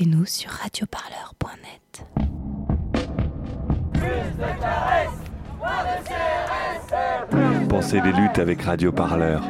[0.00, 2.06] écoutez-nous sur radioparleur.net.
[7.68, 9.42] Pensez les luttes avec Radio Parleur.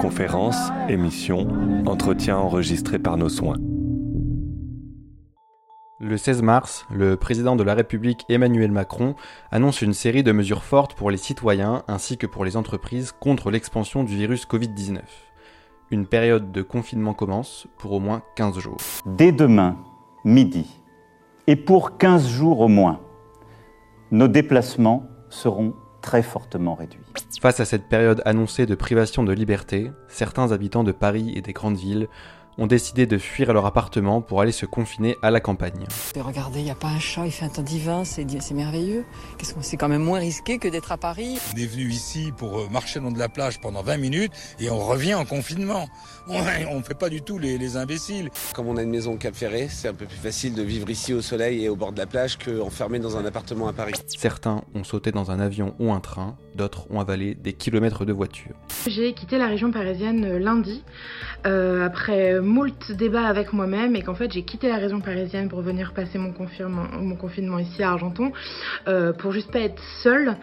[0.00, 1.46] Conférences, émissions,
[1.86, 3.58] entretiens enregistrés par nos soins.
[6.00, 9.14] Le 16 mars, le président de la République Emmanuel Macron
[9.52, 13.52] annonce une série de mesures fortes pour les citoyens ainsi que pour les entreprises contre
[13.52, 14.98] l'expansion du virus Covid-19.
[15.92, 18.78] Une période de confinement commence pour au moins 15 jours.
[19.04, 19.76] Dès demain,
[20.24, 20.80] midi,
[21.46, 22.98] et pour 15 jours au moins,
[24.10, 27.04] nos déplacements seront très fortement réduits.
[27.42, 31.52] Face à cette période annoncée de privation de liberté, certains habitants de Paris et des
[31.52, 32.08] grandes villes
[32.58, 35.86] ont décidé de fuir leur appartement pour aller se confiner à la campagne.
[36.16, 39.04] regardez, il n'y a pas un chat, il fait un temps divin, c'est merveilleux.
[39.38, 41.38] Qu'est-ce c'est quand même moins risqué que d'être à Paris.
[41.54, 44.32] On est venu ici pour euh, marcher le long de la plage pendant 20 minutes
[44.58, 45.88] et on revient en confinement.
[46.28, 48.30] On ne fait pas du tout les, les, imbéciles.
[48.54, 50.88] Comme on a une maison au Cap Ferré, c'est un peu plus facile de vivre
[50.88, 53.92] ici au soleil et au bord de la plage qu'enfermé dans un appartement à Paris.
[54.06, 58.12] Certains ont sauté dans un avion ou un train, d'autres ont avalé des kilomètres de
[58.12, 58.52] voiture.
[58.86, 60.82] J'ai quitté la région parisienne euh, lundi,
[61.46, 65.60] euh, après moult débats avec moi-même, et qu'en fait j'ai quitté la région parisienne pour
[65.60, 68.32] venir passer mon confinement, mon confinement ici à Argenton,
[68.88, 70.36] euh, pour juste pas être seule.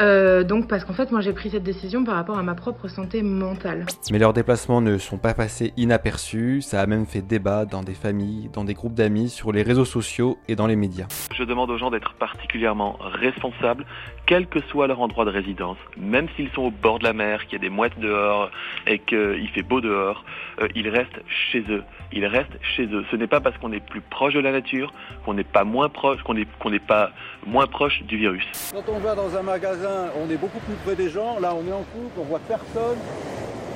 [0.00, 2.88] Euh, donc parce qu'en fait moi j'ai pris cette décision par rapport à ma propre
[2.88, 3.86] santé mentale.
[4.10, 7.94] Mais leurs déplacements ne sont pas passés inaperçus, ça a même fait débat dans des
[7.94, 11.06] familles, dans des groupes d'amis, sur les réseaux sociaux et dans les médias.
[11.34, 13.84] Je demande aux gens d'être particulièrement responsables,
[14.26, 15.47] quel que soit leur endroit de résidence,
[15.96, 18.50] même s'ils sont au bord de la mer, qu'il y a des mouettes dehors
[18.86, 20.24] et qu'il fait beau dehors,
[20.60, 21.82] euh, ils restent chez eux.
[22.12, 23.04] Ils restent chez eux.
[23.10, 24.92] Ce n'est pas parce qu'on est plus proche de la nature
[25.24, 27.10] qu'on n'est pas moins proche, qu'on n'est pas
[27.46, 28.72] moins proche du virus.
[28.72, 31.38] Quand on va dans un magasin, on est beaucoup plus près des gens.
[31.40, 32.98] Là, on est en couple, on voit personne.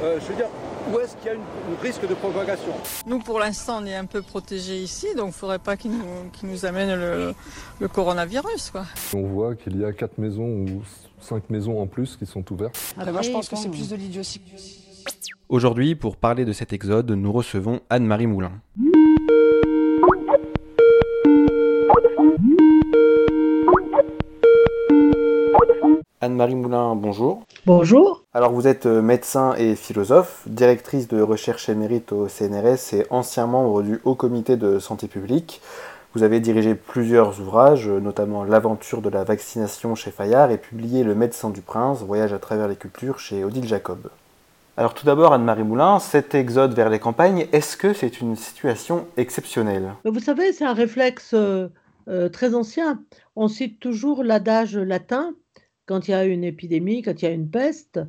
[0.03, 0.49] Euh, je veux dire,
[0.91, 2.73] où est-ce qu'il y a un risque de propagation
[3.07, 5.93] Nous, pour l'instant, on est un peu protégés ici, donc il ne faudrait pas qu'ils
[5.93, 7.35] nous, qu nous, amènent le,
[7.81, 8.71] le coronavirus.
[8.71, 8.85] Quoi.
[9.15, 10.83] On voit qu'il y a quatre maisons ou
[11.21, 12.79] cinq maisons en plus qui sont ouvertes.
[12.97, 14.41] Après, moi, je pense que c'est plus de l'idiotie.
[15.49, 18.53] Aujourd'hui, pour parler de cet exode, nous recevons Anne-Marie Moulin.
[26.21, 27.43] Anne-Marie Moulin, bonjour.
[27.67, 28.22] Bonjour.
[28.35, 33.83] Alors vous êtes médecin et philosophe, directrice de recherche émérite au CNRS et ancien membre
[33.83, 35.61] du Haut Comité de Santé publique.
[36.15, 41.15] Vous avez dirigé plusieurs ouvrages, notamment L'aventure de la vaccination chez Fayard et publié Le
[41.15, 44.09] médecin du prince, Voyage à travers les cultures chez Odile Jacob.
[44.79, 49.07] Alors tout d'abord, Anne-Marie Moulin, cet exode vers les campagnes, est-ce que c'est une situation
[49.19, 49.93] exceptionnelle?
[50.07, 51.69] Vous savez, c'est un réflexe euh,
[52.31, 53.03] très ancien.
[53.37, 55.35] On cite toujours l'adage latin
[55.85, 58.05] quand il y a une épidémie, quand il y a une peste, euh,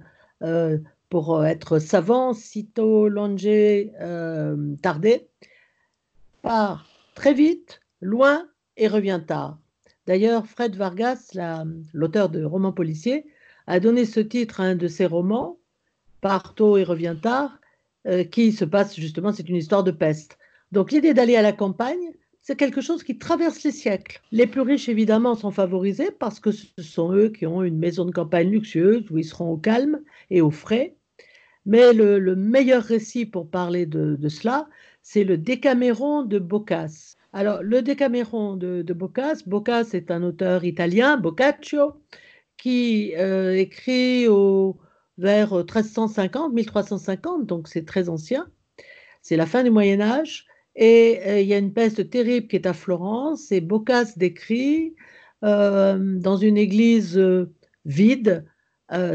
[1.14, 5.28] pour être savant, sitôt longe euh, tardé,
[6.42, 9.60] part très vite, loin et revient tard.
[10.08, 11.38] D'ailleurs, Fred Vargas,
[11.94, 13.28] l'auteur de romans policiers,
[13.68, 15.60] a donné ce titre à un de ses romans,
[16.20, 17.60] Part tôt et revient tard,
[18.08, 20.40] euh, qui se passe justement, c'est une histoire de peste.
[20.72, 24.22] Donc l'idée d'aller à la campagne, c'est quelque chose qui traverse les siècles.
[24.32, 28.04] Les plus riches, évidemment, sont favorisés parce que ce sont eux qui ont une maison
[28.04, 30.98] de campagne luxueuse où ils seront au calme et au frais.
[31.66, 34.68] Mais le, le meilleur récit pour parler de, de cela,
[35.02, 37.16] c'est le Décaméron de Boccace.
[37.32, 41.94] Alors, le Décaméron de, de Boccace, Boccace est un auteur italien, Boccaccio,
[42.58, 44.78] qui euh, écrit au,
[45.18, 48.48] vers 1350, 1350, donc c'est très ancien.
[49.22, 50.46] C'est la fin du Moyen Âge.
[50.76, 54.96] Et euh, il y a une peste terrible qui est à Florence, et Boccace décrit
[55.44, 57.52] euh, dans une église euh,
[57.86, 58.46] vide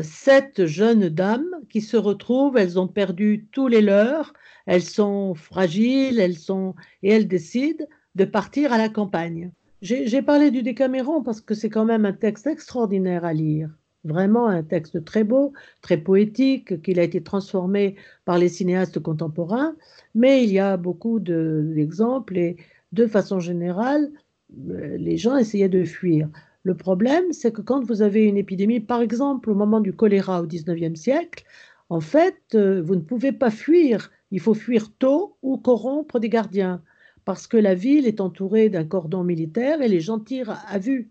[0.03, 4.33] sept jeunes dames qui se retrouvent, elles ont perdu tous les leurs,
[4.67, 6.75] elles sont fragiles, elles sont
[7.05, 7.85] et elles décident
[8.17, 9.53] de partir à la campagne.
[9.81, 13.71] J'ai parlé du Décaméron parce que c'est quand même un texte extraordinaire à lire
[14.09, 15.53] vraiment un texte très beau,
[15.83, 19.77] très poétique, qu'il a été transformé par les cinéastes contemporains,
[20.15, 22.57] mais il y a beaucoup d'exemples et
[22.93, 24.11] de façon générale,
[24.57, 26.29] les gens essayaient de fuir.
[26.63, 30.43] Le problème, c'est que quand vous avez une épidémie, par exemple au moment du choléra
[30.43, 31.45] au XIXe siècle,
[31.89, 34.11] en fait, vous ne pouvez pas fuir.
[34.31, 36.83] Il faut fuir tôt ou corrompre des gardiens,
[37.25, 41.11] parce que la ville est entourée d'un cordon militaire et les gens tirent à vue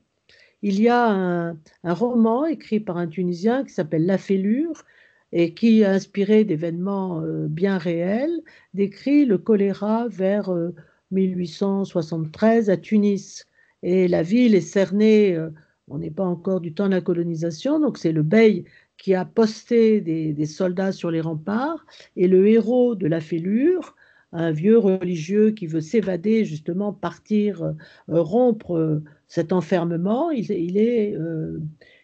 [0.61, 4.83] il y a un, roman écrit par un Tunisien qui s'appelle La Fêlure
[5.31, 8.41] et qui, inspiré d'événements euh, bien réels,
[8.73, 10.73] décrit le choléra vers euh,
[11.11, 13.45] 1873 à Tunis.
[13.83, 15.49] Et la ville est cernée, euh,
[15.89, 18.63] on n'est pas encore du temps de la colonisation, donc c'est le bey
[18.97, 23.95] qui a posté des, des, soldats sur les remparts, et le héros de la fêlure
[24.33, 27.73] un vieux religieux qui veut s'évader, justement partir, euh,
[28.07, 31.15] rompre euh, cet enfermement, il, est,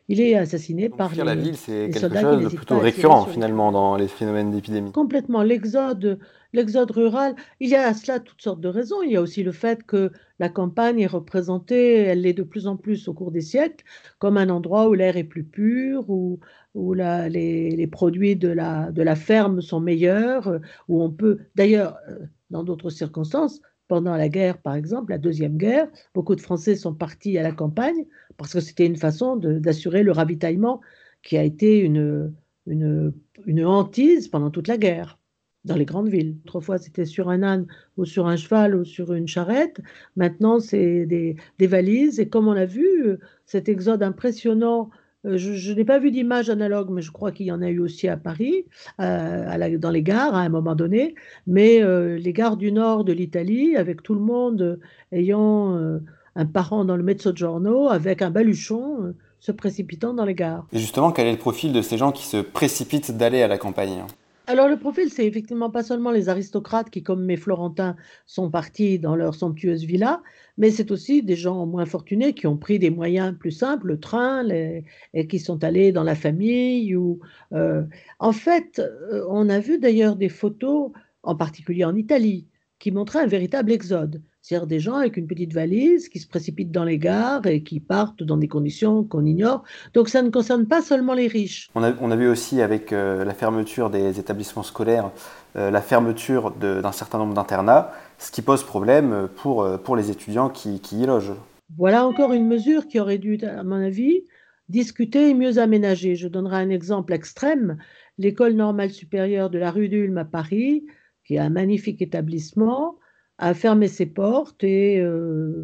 [0.10, 3.96] il est assassiné par les, la ville, c'est quelque chose de plutôt récurrent finalement dans
[3.96, 4.92] les phénomènes d'épidémie.
[4.92, 5.44] Complètement.
[5.44, 6.20] L'exode,
[6.52, 9.02] l'exode rural, il y a à cela toutes sortes de raisons.
[9.02, 12.68] Il y a aussi le fait que la campagne est représentée, elle l'est de plus
[12.68, 13.86] en plus au cours des siècles,
[14.20, 16.40] comme un endroit où l'air est plus pur, où,
[16.74, 21.40] où les, les produits de la, de la ferme sont meilleurs, euh, où on peut,
[21.56, 26.42] d'ailleurs, euh, dans d'autres circonstances, pendant la guerre, par exemple, la Deuxième Guerre, beaucoup de
[26.42, 28.06] Français sont partis à la campagne
[28.38, 30.82] parce que c'était une façon d'assurer le ravitaillement
[31.22, 32.34] qui a été une,
[32.66, 33.14] une,
[33.46, 35.20] une hantise pendant toute la guerre
[35.66, 36.38] dans les grandes villes.
[36.46, 37.68] Autrefois, c'était sur un âne
[37.98, 39.80] ou sur un cheval ou sur une charrette.
[40.16, 42.20] Maintenant, c'est des, des valises.
[42.20, 44.90] Et comme on l'a vu, euh, cet exode impressionnant,
[45.24, 47.80] je, je n'ai pas vu d'image analogue, mais je crois qu'il y en a eu
[47.80, 48.66] aussi à Paris,
[49.00, 51.16] euh, dans les gares à un moment donné.
[51.48, 54.80] Mais euh, les gares du nord de l'Italie, avec tout le monde euh,
[55.12, 56.00] ayant euh,
[56.36, 60.66] un parent dans le Mezzogiorno, avec un baluchon, euh, se précipitant dans les gares.
[60.72, 63.58] Et justement, quel est le profil de ces gens qui se précipitent d'aller à la
[63.58, 64.04] campagne?
[64.46, 67.96] Alors le profil, c'est effectivement pas seulement les aristocrates qui, comme mes Florentins,
[68.26, 70.22] sont partis dans leur somptueuse villa,
[70.58, 74.00] mais c'est aussi des gens moins fortunés qui ont pris des moyens plus simples, le
[74.00, 76.94] train, et qui sont allés dans la famille.
[76.96, 77.20] Ou,
[77.54, 77.84] euh,
[78.20, 80.92] En fait, euh, on a vu d'ailleurs des photos,
[81.24, 82.48] en particulier en Italie,
[82.80, 84.22] qui montraient un véritable exode.
[84.44, 87.80] C'est-à-dire des gens avec une petite valise qui se précipitent dans les gares et qui
[87.80, 89.64] partent dans des conditions qu'on ignore.
[89.94, 91.70] Donc ça ne concerne pas seulement les riches.
[91.76, 95.12] on a, on a vu aussi avec euh, la fermeture des établissements scolaires,
[95.56, 100.12] euh, la fermeture d'un certain nombre d'internats, ce qui pose problème pour, euh, pour les
[100.12, 101.36] étudiants qui, qui y logent.
[101.78, 104.26] Voilà encore une mesure qui aurait dû, à mon avis,
[104.68, 106.16] discuter et mieux aménager.
[106.16, 107.78] Je donnerai un exemple extrême.
[108.18, 110.84] L'école normale supérieure de la rue d'Ulm à Paris,
[111.26, 112.98] qui est un magnifique établissement,
[113.38, 115.64] a fermé ses portes et euh,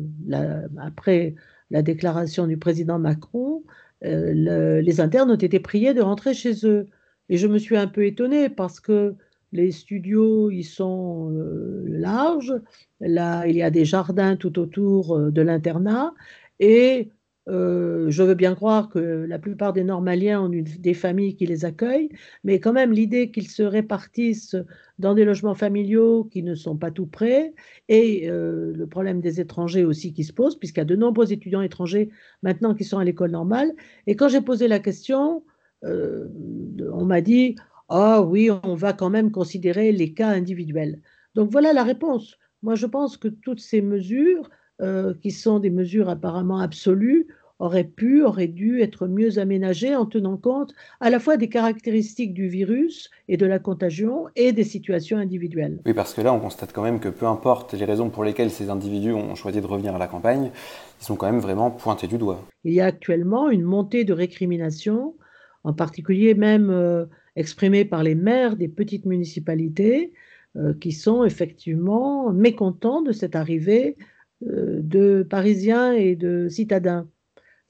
[0.79, 1.35] après
[1.69, 3.63] la déclaration du président Macron,
[4.03, 6.87] euh, le- les internes ont été priés de rentrer chez eux.
[7.29, 9.15] Et je me suis un peu étonnée parce que
[9.51, 12.53] les studios, ils sont euh, larges.
[12.99, 16.13] Là, il y a des jardins tout autour de l'internat.
[16.59, 17.11] Et
[17.49, 21.65] euh, je veux bien croire que la plupart des normaliens ont des familles qui les
[21.65, 22.09] accueillent,
[22.43, 24.55] mais quand même l'idée qu'ils se répartissent
[24.99, 27.53] dans des logements familiaux qui ne sont pas tout près,
[27.87, 31.33] et euh, le problème des étrangers aussi qui se pose, puisqu'il y a de nombreux
[31.33, 32.09] étudiants étrangers
[32.43, 33.73] maintenant qui sont à l'école normale.
[34.05, 35.43] Et quand j'ai posé la question,
[35.85, 36.27] euh,
[36.93, 37.55] on m'a dit,
[37.87, 41.01] ah oui, on va quand même considérer les cas individuels.
[41.33, 42.37] Donc voilà la réponse.
[42.61, 44.49] Moi, je pense que toutes ces mesures,
[45.21, 47.27] qui sont des mesures apparemment absolues,
[47.59, 52.33] auraient pu, auraient dû être mieux aménagées en tenant compte à la fois des caractéristiques
[52.33, 55.79] du virus et de la contagion et des situations individuelles.
[55.85, 58.51] Oui, parce que là, on constate quand même que peu importe les raisons pour lesquelles
[58.51, 60.51] ces individus ont choisi de revenir à la campagne,
[61.01, 62.45] ils sont quand même vraiment pointés du doigt.
[62.63, 65.15] Il y a actuellement une montée de récrimination,
[65.63, 67.05] en particulier même euh,
[67.35, 70.13] exprimée par les maires des petites municipalités,
[70.55, 73.97] euh, qui sont effectivement mécontents de cette arrivée
[74.47, 77.07] euh, de Parisiens et de citadins.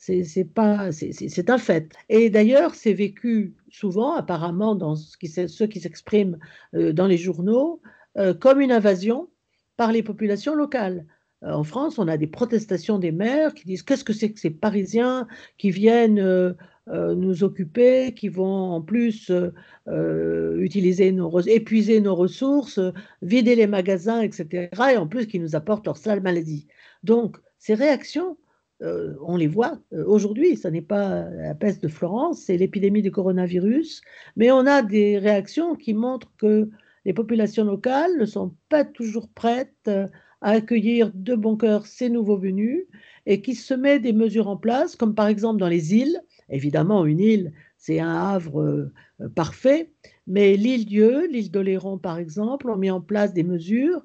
[0.01, 1.91] C'est pas, c'est- un fait.
[2.07, 6.37] Et d'ailleurs, c'est vécu souvent, apparemment, dans ce qui, ceux qui s'expriment
[6.73, 7.81] euh, dans les journaux,
[8.17, 9.29] euh, comme une invasion
[9.75, 11.05] par les populations locales.
[11.43, 14.39] Euh, En France, on a des protestations des maires qui disent qu'est-ce que c'est que
[14.39, 16.55] ces Parisiens qui viennent
[16.87, 19.31] nous occuper, qui vont en plus
[19.87, 22.79] utiliser nos, épuiser nos ressources,
[23.21, 24.69] vider les magasins, etc.
[24.93, 26.67] Et en plus qui nous apportent leur sale maladie.
[27.03, 28.37] Donc, ces réactions,
[28.81, 30.55] euh, on les voit euh, aujourd'hui.
[30.55, 34.01] Ce n'est pas la peste de Florence, c'est l'épidémie du coronavirus.
[34.37, 36.69] Mais on a des réactions qui montrent que
[37.05, 40.07] les populations locales ne sont pas toujours prêtes euh,
[40.41, 42.85] à accueillir de bon cœur ces nouveaux venus
[43.25, 46.21] et qui se met des mesures en place, comme par exemple dans les îles.
[46.49, 48.89] Évidemment, une île, c'est un havre
[49.35, 49.91] parfait,
[50.25, 54.03] mais l'île Dieu, l'île d'Oléron par exemple, ont mis en place des mesures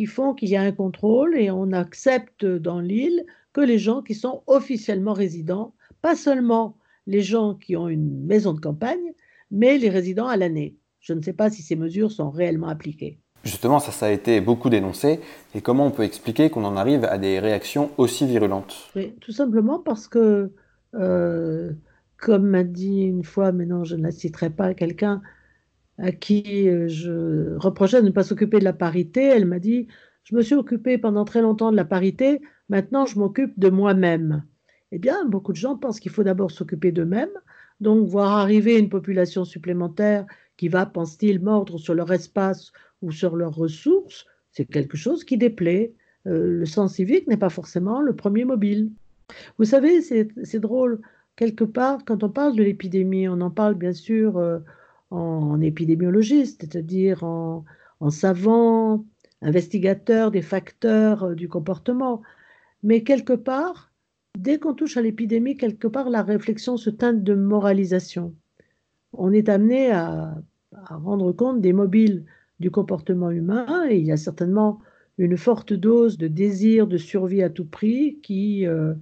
[0.00, 4.00] qui font qu'il y a un contrôle et on accepte dans l'île que les gens
[4.00, 9.12] qui sont officiellement résidents, pas seulement les gens qui ont une maison de campagne,
[9.50, 10.74] mais les résidents à l'année.
[11.00, 13.18] Je ne sais pas si ces mesures sont réellement appliquées.
[13.44, 15.20] Justement, ça, ça a été beaucoup dénoncé.
[15.54, 18.88] Et comment on peut expliquer qu'on en arrive à des réactions aussi virulentes?
[18.96, 20.50] Oui, tout simplement parce que,
[20.94, 21.72] euh,
[22.16, 25.20] comme m'a dit une fois, mais non, je ne la citerai pas, quelqu'un
[26.00, 29.86] à qui euh, je reprochais de ne pas s'occuper de la parité, elle m'a dit,
[30.24, 34.44] je me suis occupée pendant très longtemps de la parité, maintenant je m'occupe de moi-même.
[34.92, 37.30] Eh bien, beaucoup de gens pensent qu'il faut d'abord s'occuper d'eux-mêmes,
[37.80, 40.26] donc voir arriver une population supplémentaire
[40.56, 45.38] qui va, pense-t-il, mordre sur leur espace ou sur leurs ressources, c'est quelque chose qui
[45.38, 45.94] déplaît.
[46.26, 48.90] Euh, le sens civique n'est pas forcément le premier mobile.
[49.58, 51.00] Vous savez, c'est drôle,
[51.36, 54.58] quelque part, quand on parle de l'épidémie, on en parle bien sûr euh,
[55.10, 57.64] en, épidémiologiste, c'est-à-dire en,
[58.00, 59.04] en, savant,
[59.42, 62.22] investigateur des facteurs euh, du comportement.
[62.82, 63.90] Mais quelque part,
[64.38, 68.34] dès qu'on touche à l'épidémie, quelque part, la réflexion se teinte de moralisation.
[69.12, 70.34] On est amené à,
[70.88, 72.24] rendre compte des mobiles
[72.60, 74.80] du comportement humain et il y a certainement
[75.18, 78.94] une forte dose de désir de survie à tout prix qui, euh,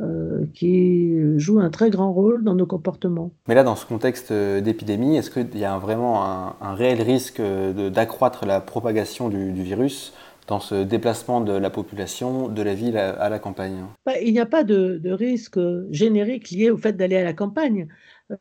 [0.00, 3.32] euh, qui joue un très grand rôle dans nos comportements.
[3.48, 8.46] Mais là, dans ce contexte d'épidémie, est-ce qu'il y a vraiment un, réel risque d'accroître
[8.46, 10.12] la propagation du, virus
[10.46, 13.84] dans ce déplacement de la population de la ville à, la campagne?
[14.06, 17.34] Bah, Il n'y a pas de, de, risque générique lié au fait d'aller à la
[17.34, 17.88] campagne.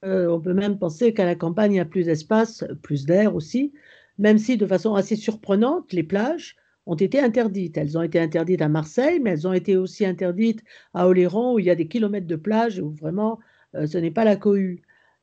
[0.06, 3.36] Euh, on peut même penser qu'à la campagne, il y a plus d'espace, plus d'air
[3.36, 3.74] aussi,
[4.18, 6.56] même si de façon assez surprenante, les plages
[6.90, 7.78] ont été interdites.
[7.78, 11.60] Elles ont été interdites à Marseille, mais elles ont été aussi interdites à Oléron, où
[11.60, 13.40] il y a des kilomètres de plage, où vraiment
[13.76, 14.82] euh, ce n'est pas la cohue.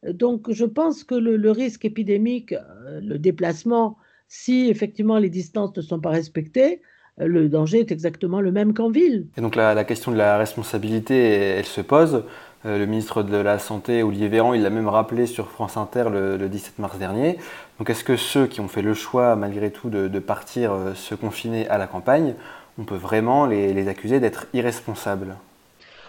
[0.09, 5.83] Donc je pense que le, risque épidémique, euh, le déplacement, si effectivement les distances ne
[5.83, 6.81] sont pas respectées,
[7.19, 9.27] le danger est exactement le même qu'en ville.
[9.39, 12.23] Et donc la, la, question de la responsabilité, elle se pose.
[12.67, 16.07] Euh, le ministre de la Santé, Olivier Véran, il l'a même rappelé sur France Inter
[16.11, 17.39] le, 17 mars dernier.
[17.79, 21.15] Donc est-ce que ceux qui ont fait le choix, malgré tout, de, partir euh, se
[21.15, 22.35] confiner à la campagne,
[22.79, 25.37] on peut vraiment les, accuser d'être irresponsables?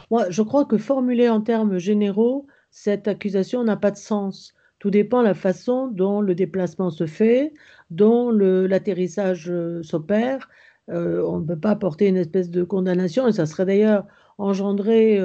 [0.09, 4.55] Moi, je crois que formulé en termes généraux, cette accusation n'a pas de sens.
[4.79, 7.53] Tout dépend de la façon dont le déplacement se fait,
[7.91, 10.49] dont l'atterrissage euh, s'opère.
[10.87, 14.05] on ne peut pas porter une espèce de condamnation, et ça serait d'ailleurs
[14.39, 15.19] engendré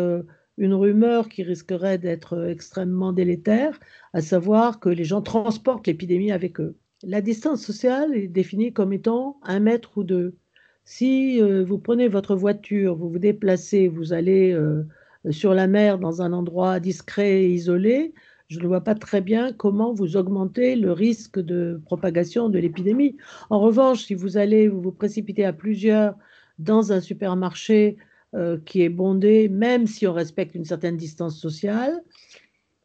[0.59, 3.79] une rumeur qui risquerait d'être extrêmement délétère,
[4.13, 6.77] à savoir que les gens transportent l'épidémie avec eux.
[7.03, 10.37] La distance sociale est définie comme étant un mètre ou deux.
[10.85, 14.85] Si euh, vous prenez votre voiture, vous vous déplacez, vous allez euh,
[15.31, 18.15] sur la mer dans un endroit discret et isolé,
[18.49, 23.17] je ne vois pas très bien comment vous augmentez le risque de propagation de l'épidémie.
[23.49, 26.15] En revanche, si vous allez vous, vous précipiter à plusieurs
[26.59, 27.97] dans un supermarché
[28.35, 32.03] euh, qui est bondé, même si on respecte une certaine distance sociale.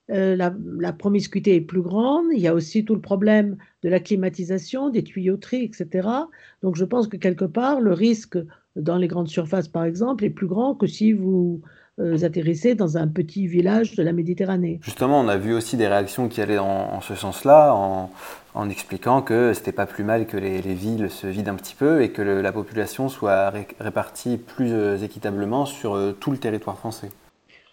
[0.10, 2.26] Euh, la, promiscuité est plus grande.
[2.34, 6.08] Il y a aussi tout le problème de la climatisation, des tuyauteries, etc.
[6.64, 8.38] Donc je pense que quelque part, le risque
[8.76, 11.62] dans les grandes surfaces, par exemple, est plus grand que si vous
[12.00, 14.80] euh, dans un petit village de la Méditerranée.
[14.84, 18.12] Justement, on a vu aussi des réactions qui allaient en, ce sens-là, en,
[18.54, 22.02] en, expliquant que c'était pas plus mal que les, villes se vident un petit peu
[22.02, 27.10] et que la population soit répartie plus euh, équitablement sur euh, tout le territoire français.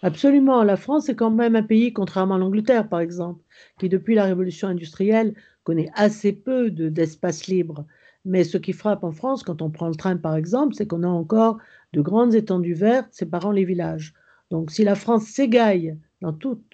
[0.01, 0.63] Absolument.
[0.63, 3.41] La France est quand même un pays, contrairement à l'Angleterre, par exemple,
[3.79, 7.85] qui depuis la révolution industrielle connaît assez peu d'espace libre.
[8.25, 11.03] Mais ce qui frappe en France, quand on prend le train par exemple, c'est qu'on
[11.03, 11.59] a encore
[11.93, 14.13] de grandes étendues vertes séparant les villages.
[14.51, 15.97] Donc si la France s'égaille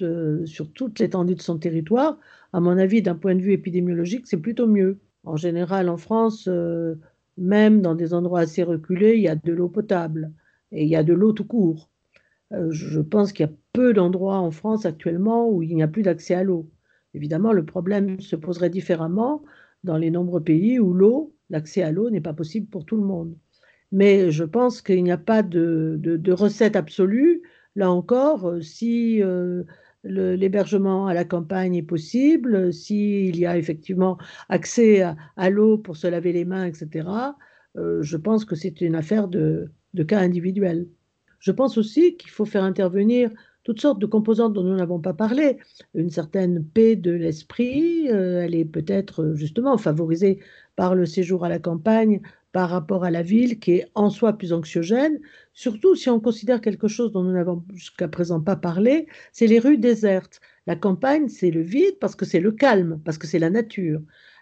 [0.02, 2.18] euh, sur toute l'étendue de son territoire,
[2.54, 5.00] à mon avis, d'un point de vue épidémiologique, c'est plutôt mieux.
[5.24, 6.96] En général, en France, euh,
[7.38, 10.32] même dans des endroits assez reculés, il y a de l'eau potable
[10.72, 11.90] et il y a de l'eau tout court.
[12.54, 15.88] Euh, je pense qu'il y a peu d'endroits en France actuellement où il n'y a
[15.88, 16.70] plus d'accès à l'eau.
[17.14, 19.44] Évidemment, le problème se poserait différemment
[19.84, 23.04] dans les nombreux pays où l'eau, l'accès à l'eau n'est pas possible pour tout le
[23.04, 23.36] monde.
[23.92, 27.44] Mais je pense qu'il n'y a pas de, recette absolue.
[27.76, 29.64] Là encore, euh, si euh,
[30.04, 34.18] l'hébergement à la campagne est possible, s'il y a effectivement
[34.50, 37.08] accès à, l'eau pour se laver les mains, etc.,
[37.78, 39.72] euh, je pense que c'est une affaire de,
[40.08, 40.88] cas individuels.
[41.40, 43.32] Je pense aussi qu'il faut faire intervenir
[43.64, 45.58] toutes sortes de composantes dont nous n'avons pas parlé.
[45.94, 50.40] Une certaine paix de l'esprit, elle est peut-être justement favorisée
[50.76, 54.34] par le séjour à la campagne, par rapport à la ville, qui est en soi
[54.34, 55.20] plus anxiogène,
[55.54, 59.60] surtout si on considère quelque chose dont nous n'avons jusqu'à présent pas parlé, c'est les
[59.60, 60.42] rues désertes.
[60.68, 64.02] La campagne, c'est le vide parce que c'est le calme, parce que c'est la nature.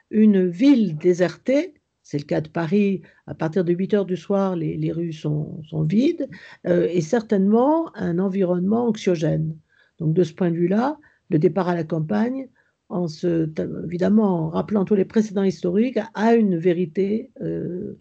[0.10, 1.76] Une ville désertée,
[2.10, 5.62] c'est le cas de Paris, à partir de 8 heures du soir, les, rues sont,
[5.88, 6.28] vides,
[6.66, 9.56] euh, et certainement un environnement anxiogène.
[10.00, 10.98] Donc de ce point de vue-là,
[11.30, 12.50] le départ à la campagne
[12.90, 13.48] en se,
[13.86, 18.00] évidemment en rappelant tous les précédents historiques, a une vérité, euh,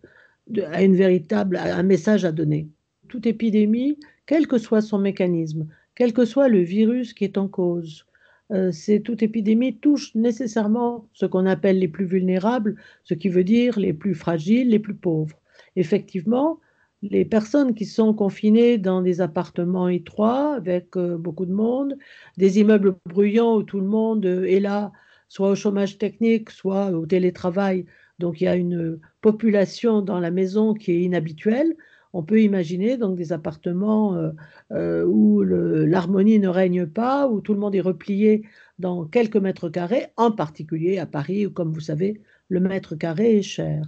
[0.64, 2.66] a une véritable, un message à donner.
[3.08, 7.46] Toute épidémie, quel que soit son mécanisme, quel que soit le virus qui est en
[7.46, 8.06] cause,
[8.50, 13.44] euh, c'est toute épidémie touche nécessairement ce qu'on appelle les plus vulnérables, ce qui veut
[13.44, 15.38] dire les plus fragiles, les plus pauvres.
[15.76, 16.60] Effectivement,
[17.02, 21.96] les personnes qui sont confinées dans des appartements étroits avec euh, beaucoup de monde,
[22.36, 24.92] des immeubles bruyants où tout le monde euh, est là,
[25.28, 27.84] soit au chômage technique, soit au télétravail
[28.18, 31.76] donc il y a une population dans la maison qui est inhabituelle,
[32.12, 34.30] on peut imaginer donc des appartements euh,
[34.72, 38.42] euh, où l'harmonie ne règne pas, où tout le monde est replié
[38.78, 43.38] dans quelques mètres carrés, en particulier à Paris, où comme vous savez, le mètre carré
[43.38, 43.84] est cher.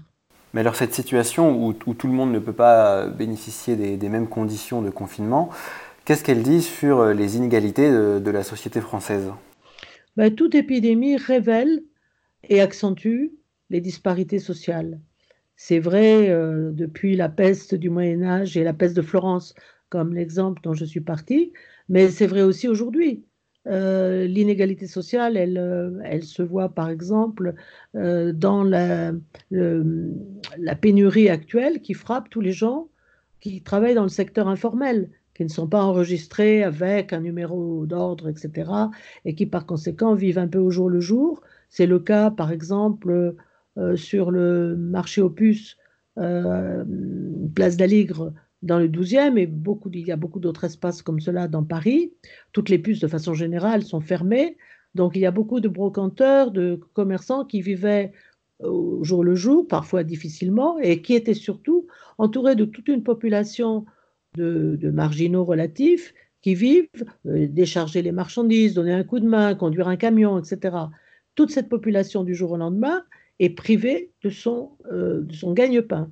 [0.52, 4.82] Mais alors cette situation où, tout le monde ne peut pas bénéficier des, mêmes conditions
[4.82, 5.50] de confinement,
[6.04, 9.30] qu'est-ce qu'elle dit sur les inégalités de, la société française?
[10.16, 11.84] Ben, Toute épidémie révèle
[12.48, 13.30] et accentue
[13.70, 14.98] les disparités sociales.
[15.62, 19.54] C'est vrai euh, depuis la peste du Moyen Âge et la peste de Florence,
[19.90, 21.52] comme l'exemple dont je suis partie,
[21.90, 23.26] mais c'est vrai aussi aujourd'hui.
[23.66, 27.52] Euh, l'inégalité sociale, elle, euh, elle, se voit par exemple
[27.92, 29.12] dans la,
[29.50, 32.88] la, pénurie actuelle qui frappe tous les gens
[33.40, 38.30] qui travaillent dans le secteur informel, qui ne sont pas enregistrés avec un numéro d'ordre,
[38.30, 38.72] etc.,
[39.26, 41.42] et qui par conséquent vivent un peu au jour le jour.
[41.68, 43.36] C'est le cas par exemple
[43.96, 45.76] sur le marché puces,
[46.18, 46.84] euh,
[47.54, 48.32] place d'Aligre
[48.62, 52.12] dans le 12e, et beaucoup, il y a beaucoup d'autres espaces comme cela dans Paris.
[52.52, 54.58] Toutes les puces, de façon générale, sont fermées.
[54.94, 58.12] Donc il y a beaucoup de brocanteurs, de commerçants qui vivaient
[58.62, 61.86] au jour le jour, parfois difficilement, et qui étaient surtout
[62.18, 63.86] entourés de toute une population
[64.36, 66.86] de, marginaux relatifs qui vivent,
[67.26, 70.76] euh, décharger les marchandises, donner un coup de main, conduire un camion, etc.
[71.34, 73.04] Toute cette population du jour au lendemain
[73.40, 76.10] est privé de son, euh, de son gagne-pain.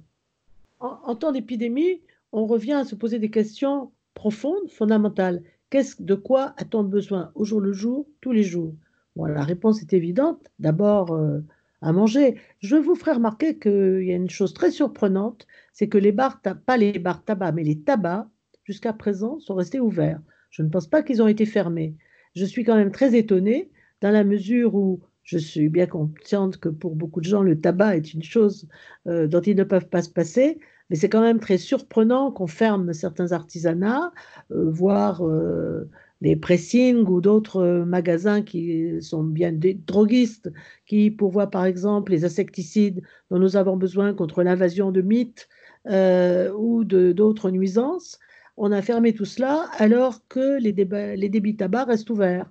[0.81, 2.01] En, temps d'épidémie,
[2.33, 5.43] on revient à se poser des questions profondes, fondamentales.
[5.71, 8.75] Qu'est-ce, de quoi a-t-on besoin au jour le jour, tous les jours?
[9.15, 10.41] Bon, La réponse est évidente.
[10.59, 11.41] D'abord, euh,
[11.83, 12.37] à manger.
[12.61, 16.41] Je vous ferai remarquer qu'il y a une chose très surprenante, c'est que les bars,
[16.41, 18.27] pas les bars tabac, mais les tabacs,
[18.65, 20.21] jusqu'à présent, sont restés ouverts.
[20.51, 21.95] Je ne pense pas qu'ils ont été fermés.
[22.35, 23.71] Je suis quand même très étonnée
[24.01, 27.97] dans la mesure où je suis bien consciente que pour beaucoup de gens, le tabac
[27.99, 28.67] est une chose
[29.07, 30.59] euh, dont ils ne peuvent pas se passer,
[30.89, 34.11] mais c'est quand même très surprenant qu'on ferme certains artisanats,
[34.53, 35.91] euh, voire euh,
[36.23, 40.51] des pressings ou d'autres magasins qui sont bien des droguistes,
[40.87, 45.47] qui pourvoient par exemple les insecticides dont nous avons besoin contre l'invasion de mythes
[45.87, 48.19] ou d'autres nuisances.
[48.57, 50.73] On a fermé tout cela alors que les,
[51.17, 52.51] les débits tabac restent ouverts.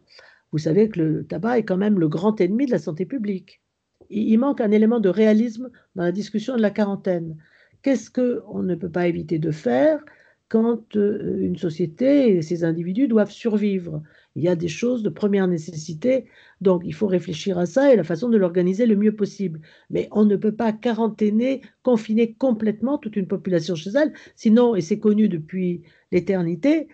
[0.52, 3.62] Vous savez que le tabac est quand même le grand ennemi de la santé publique.
[4.10, 7.38] Il manque un élément de réalisme dans la discussion de la quarantaine.
[7.82, 10.04] Qu'est-ce qu'on ne peut pas éviter de faire
[10.50, 14.02] quand euh, une société et ses individus doivent survivre?
[14.36, 16.26] Il y a des choses de première nécessité,
[16.62, 19.62] donc il faut réfléchir à ça et la façon de l'organiser le mieux possible.
[19.90, 24.82] Mais on ne peut pas quarantainer, confiner complètement toute une population chez elle, sinon, et
[24.82, 25.82] c'est connu depuis
[26.12, 26.88] l'éternité,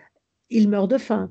[0.50, 1.30] ils meurent de faim.